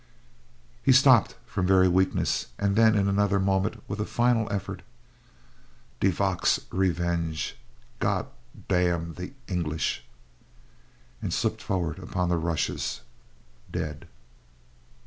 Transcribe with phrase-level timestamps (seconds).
[0.81, 4.81] He stopped from very weakness, and then in another moment, with a final effort:
[5.99, 7.55] "De—Vac's—revenge.
[7.99, 10.03] God—damn—the—English,"
[11.21, 13.01] and slipped forward upon the rushes,
[13.71, 14.07] dead.